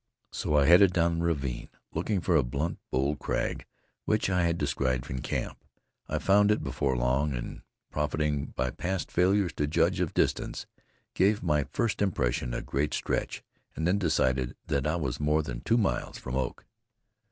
[0.31, 3.67] So I headed down the ravine, looking for a blunt, bold crag,
[4.05, 5.63] which I had descried from camp.
[6.09, 10.65] I found it before long, and profiting by past failures to judge of distance,
[11.13, 13.43] gave my first impression a great stretch,
[13.75, 16.65] and then decided that I was more than two miles from Oak.